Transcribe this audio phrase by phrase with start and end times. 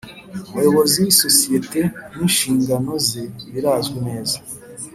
[0.49, 1.79] Umuyobozi w’isosiyete
[2.15, 4.37] n’inshingano ze birazwi neza